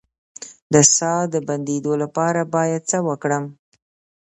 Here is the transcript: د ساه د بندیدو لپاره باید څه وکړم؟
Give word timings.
د 0.73 0.75
ساه 0.95 1.21
د 1.33 1.35
بندیدو 1.47 1.93
لپاره 2.03 2.41
باید 2.55 2.81
څه 2.91 2.97
وکړم؟ 3.07 3.43